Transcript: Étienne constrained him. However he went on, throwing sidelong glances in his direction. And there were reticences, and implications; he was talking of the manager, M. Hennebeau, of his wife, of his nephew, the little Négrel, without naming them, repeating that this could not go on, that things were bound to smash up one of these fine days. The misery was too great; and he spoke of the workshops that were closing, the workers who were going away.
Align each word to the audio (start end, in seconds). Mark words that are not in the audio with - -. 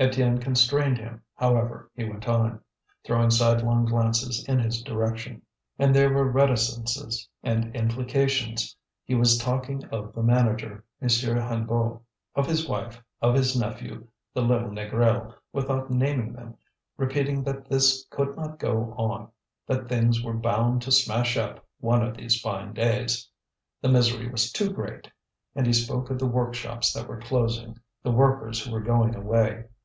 Étienne 0.00 0.40
constrained 0.40 0.96
him. 0.98 1.20
However 1.34 1.90
he 1.96 2.04
went 2.04 2.28
on, 2.28 2.60
throwing 3.02 3.30
sidelong 3.30 3.84
glances 3.84 4.44
in 4.46 4.60
his 4.60 4.80
direction. 4.80 5.42
And 5.76 5.92
there 5.92 6.12
were 6.12 6.30
reticences, 6.30 7.28
and 7.42 7.74
implications; 7.74 8.76
he 9.04 9.16
was 9.16 9.38
talking 9.38 9.84
of 9.86 10.12
the 10.14 10.22
manager, 10.22 10.84
M. 11.02 11.08
Hennebeau, 11.08 12.00
of 12.36 12.46
his 12.46 12.68
wife, 12.68 13.02
of 13.20 13.34
his 13.34 13.58
nephew, 13.58 14.06
the 14.32 14.40
little 14.40 14.68
Négrel, 14.68 15.34
without 15.52 15.90
naming 15.90 16.32
them, 16.32 16.56
repeating 16.96 17.42
that 17.42 17.68
this 17.68 18.06
could 18.08 18.36
not 18.36 18.60
go 18.60 18.94
on, 18.96 19.28
that 19.66 19.88
things 19.88 20.22
were 20.22 20.32
bound 20.32 20.80
to 20.82 20.92
smash 20.92 21.36
up 21.36 21.66
one 21.80 22.04
of 22.04 22.16
these 22.16 22.40
fine 22.40 22.72
days. 22.72 23.28
The 23.80 23.88
misery 23.88 24.28
was 24.30 24.52
too 24.52 24.70
great; 24.72 25.10
and 25.56 25.66
he 25.66 25.72
spoke 25.72 26.08
of 26.08 26.20
the 26.20 26.26
workshops 26.28 26.92
that 26.92 27.08
were 27.08 27.20
closing, 27.20 27.76
the 28.04 28.12
workers 28.12 28.64
who 28.64 28.70
were 28.70 28.80
going 28.80 29.16
away. 29.16 29.64